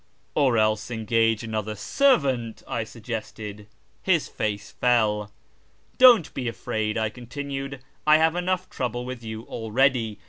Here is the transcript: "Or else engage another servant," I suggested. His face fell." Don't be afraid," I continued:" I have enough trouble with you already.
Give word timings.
"Or 0.35 0.57
else 0.57 0.89
engage 0.89 1.43
another 1.43 1.75
servant," 1.75 2.63
I 2.67 2.83
suggested. 2.83 3.67
His 4.01 4.27
face 4.29 4.71
fell." 4.71 5.31
Don't 5.99 6.33
be 6.33 6.47
afraid," 6.47 6.97
I 6.97 7.09
continued:" 7.09 7.81
I 8.07 8.17
have 8.17 8.35
enough 8.35 8.67
trouble 8.67 9.05
with 9.05 9.23
you 9.23 9.43
already. 9.43 10.17